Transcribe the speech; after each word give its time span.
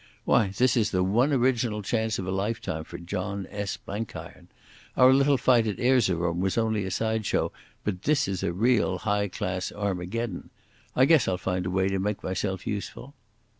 Why, 0.25 0.47
this 0.47 0.75
is 0.75 0.89
the 0.89 1.03
one 1.03 1.31
original 1.31 1.83
chance 1.83 2.17
of 2.17 2.25
a 2.25 2.31
lifetime 2.31 2.85
for 2.85 2.97
John 2.97 3.45
S. 3.51 3.77
Blenkiron. 3.77 4.47
Our 4.97 5.13
little 5.13 5.37
fight 5.37 5.67
at 5.67 5.77
Erzerum 5.79 6.39
was 6.39 6.57
only 6.57 6.85
a 6.85 6.89
side 6.89 7.23
show, 7.23 7.51
but 7.83 8.01
this 8.01 8.27
is 8.27 8.41
a 8.41 8.51
real 8.51 8.97
high 8.97 9.27
class 9.27 9.71
Armageddon. 9.71 10.49
I 10.95 11.05
guess 11.05 11.27
I'll 11.27 11.37
find 11.37 11.67
a 11.67 11.69
way 11.69 11.87
to 11.87 11.99
make 11.99 12.23
myself 12.23 12.65
useful." 12.65 13.13